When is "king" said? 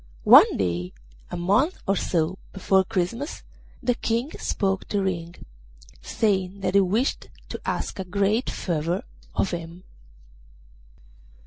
3.93-4.31